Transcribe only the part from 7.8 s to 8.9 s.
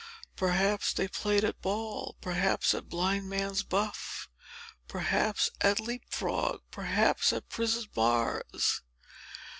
bars.